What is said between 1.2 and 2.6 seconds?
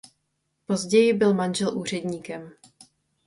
manžel úředníkem.